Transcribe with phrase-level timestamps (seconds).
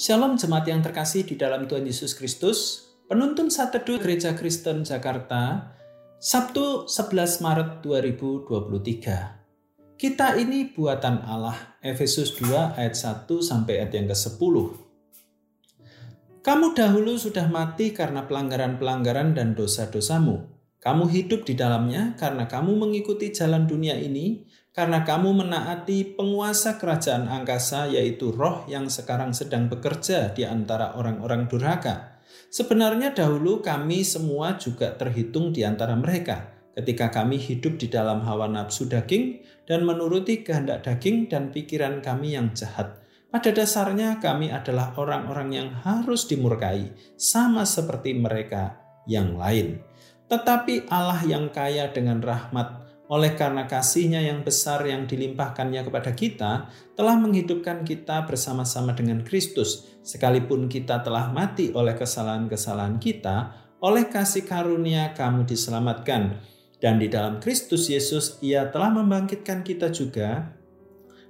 [0.00, 2.88] Shalom jemaat yang terkasih di dalam Tuhan Yesus Kristus.
[3.04, 5.76] Penuntun Satedu Gereja Kristen Jakarta,
[6.16, 10.00] Sabtu 11 Maret 2023.
[10.00, 14.54] Kita ini buatan Allah, Efesus 2 ayat 1 sampai ayat yang ke-10.
[16.48, 20.48] Kamu dahulu sudah mati karena pelanggaran-pelanggaran dan dosa-dosamu.
[20.80, 27.26] Kamu hidup di dalamnya karena kamu mengikuti jalan dunia ini, karena kamu menaati penguasa kerajaan
[27.26, 32.22] angkasa, yaitu roh yang sekarang sedang bekerja di antara orang-orang durhaka.
[32.50, 38.46] Sebenarnya dahulu kami semua juga terhitung di antara mereka, ketika kami hidup di dalam hawa
[38.46, 42.98] nafsu daging dan menuruti kehendak daging dan pikiran kami yang jahat.
[43.30, 49.82] Pada dasarnya kami adalah orang-orang yang harus dimurkai, sama seperti mereka yang lain.
[50.26, 56.70] Tetapi Allah yang kaya dengan rahmat oleh karena kasihnya yang besar yang dilimpahkannya kepada kita,
[56.94, 59.98] telah menghidupkan kita bersama-sama dengan Kristus.
[60.06, 63.50] Sekalipun kita telah mati oleh kesalahan-kesalahan kita,
[63.82, 66.38] oleh kasih karunia kamu diselamatkan.
[66.78, 70.54] Dan di dalam Kristus Yesus, ia telah membangkitkan kita juga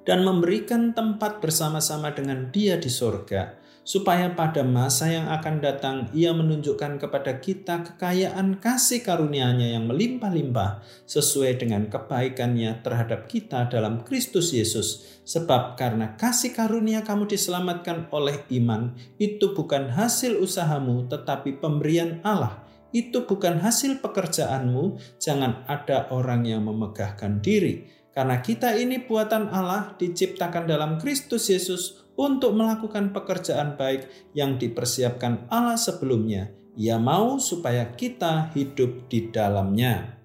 [0.05, 6.31] dan memberikan tempat bersama-sama dengan dia di sorga supaya pada masa yang akan datang ia
[6.31, 14.53] menunjukkan kepada kita kekayaan kasih karunia-Nya yang melimpah-limpah sesuai dengan kebaikannya terhadap kita dalam Kristus
[14.53, 15.20] Yesus.
[15.25, 22.67] Sebab karena kasih karunia kamu diselamatkan oleh iman, itu bukan hasil usahamu tetapi pemberian Allah.
[22.91, 27.86] Itu bukan hasil pekerjaanmu, jangan ada orang yang memegahkan diri.
[28.11, 34.05] Karena kita ini buatan Allah diciptakan dalam Kristus Yesus untuk melakukan pekerjaan baik
[34.37, 36.53] yang dipersiapkan Allah sebelumnya.
[36.77, 40.20] Ia mau supaya kita hidup di dalamnya.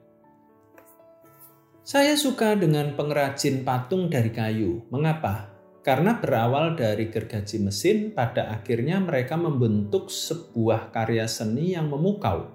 [1.85, 4.83] Saya suka dengan pengrajin patung dari kayu.
[4.91, 5.55] Mengapa?
[5.85, 12.49] Karena berawal dari gergaji mesin, pada akhirnya mereka membentuk sebuah karya seni yang memukau.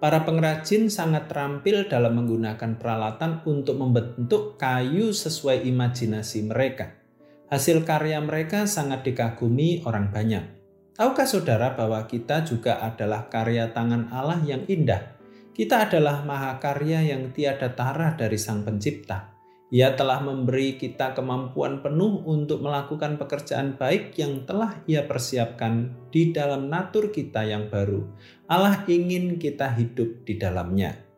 [0.00, 6.99] Para pengrajin sangat terampil dalam menggunakan peralatan untuk membentuk kayu sesuai imajinasi mereka.
[7.50, 10.46] Hasil karya mereka sangat dikagumi orang banyak.
[10.94, 15.18] Tahukah saudara bahwa kita juga adalah karya tangan Allah yang indah?
[15.50, 19.34] Kita adalah mahakarya yang tiada tara dari Sang Pencipta.
[19.74, 26.30] Ia telah memberi kita kemampuan penuh untuk melakukan pekerjaan baik yang telah Ia persiapkan di
[26.30, 28.06] dalam natur kita yang baru.
[28.46, 31.09] Allah ingin kita hidup di dalamnya.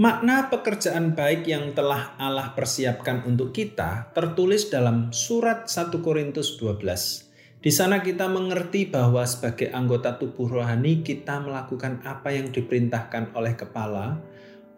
[0.00, 7.60] Makna pekerjaan baik yang telah Allah persiapkan untuk kita tertulis dalam surat 1 Korintus 12.
[7.60, 13.52] Di sana kita mengerti bahwa sebagai anggota tubuh rohani kita melakukan apa yang diperintahkan oleh
[13.52, 14.16] kepala,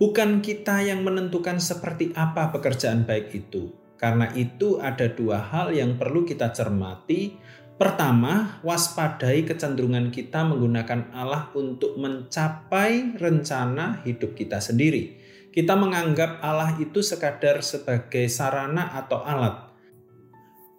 [0.02, 3.70] bukan kita yang menentukan seperti apa pekerjaan baik itu.
[3.94, 7.38] Karena itu ada dua hal yang perlu kita cermati
[7.74, 15.18] Pertama, waspadai kecenderungan kita menggunakan Allah untuk mencapai rencana hidup kita sendiri.
[15.50, 19.74] Kita menganggap Allah itu sekadar sebagai sarana atau alat.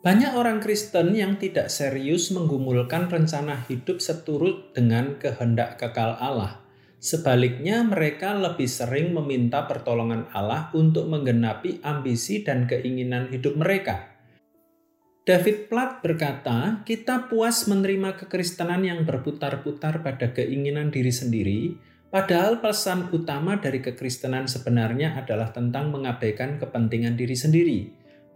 [0.08, 6.64] Banyak orang Kristen yang tidak serius menggumulkan rencana hidup seturut dengan kehendak kekal Allah.
[7.04, 14.15] Sebaliknya, mereka lebih sering meminta pertolongan Allah untuk menggenapi ambisi dan keinginan hidup mereka.
[15.26, 21.74] David Platt berkata, kita puas menerima kekristenan yang berputar-putar pada keinginan diri sendiri,
[22.14, 27.80] padahal pesan utama dari kekristenan sebenarnya adalah tentang mengabaikan kepentingan diri sendiri.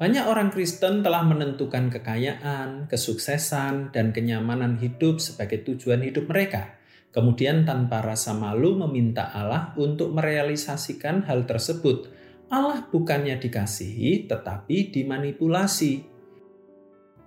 [0.02, 6.74] Banyak orang Kristen telah menentukan kekayaan, kesuksesan, dan kenyamanan hidup sebagai tujuan hidup mereka.
[7.14, 12.10] Kemudian tanpa rasa malu meminta Allah untuk merealisasikan hal tersebut.
[12.50, 16.09] Allah bukannya dikasihi, tetapi dimanipulasi.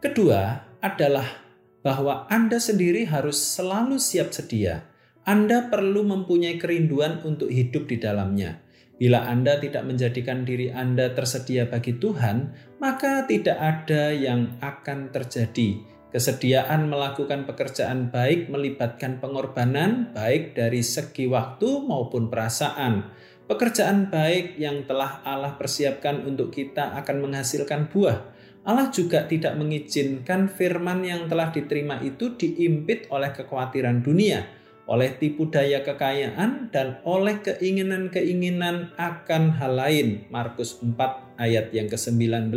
[0.03, 1.31] Kedua adalah
[1.79, 4.83] bahwa Anda sendiri harus selalu siap sedia.
[5.23, 8.59] Anda perlu mempunyai kerinduan untuk hidup di dalamnya.
[8.99, 12.51] Bila Anda tidak menjadikan diri Anda tersedia bagi Tuhan,
[12.83, 15.79] maka tidak ada yang akan terjadi.
[16.11, 23.07] Kesediaan melakukan pekerjaan baik melibatkan pengorbanan, baik dari segi waktu maupun perasaan.
[23.47, 28.32] Pekerjaan baik yang telah Allah persiapkan untuk kita akan menghasilkan buah
[28.63, 34.47] Allah juga tidak mengizinkan firman yang telah diterima itu diimpit oleh kekhawatiran dunia,
[34.87, 40.31] oleh tipu daya kekayaan, dan oleh keinginan-keinginan akan hal lain.
[40.31, 40.95] Markus 4
[41.43, 42.55] ayat yang ke-19.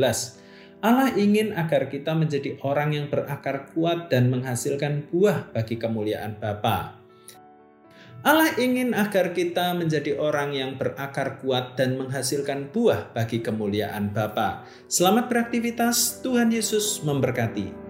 [0.86, 7.05] Allah ingin agar kita menjadi orang yang berakar kuat dan menghasilkan buah bagi kemuliaan Bapa.
[8.26, 14.66] Allah ingin agar kita menjadi orang yang berakar kuat dan menghasilkan buah bagi kemuliaan Bapa.
[14.90, 17.85] Selamat beraktivitas, Tuhan Yesus memberkati.